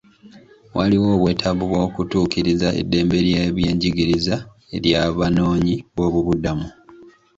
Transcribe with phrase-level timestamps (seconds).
[0.75, 4.35] Waliwo obwetaavu bw'okutuukiriza eddembe ly'ebyenjigiriza
[4.75, 6.67] ery'abanoonyi boobubudamu.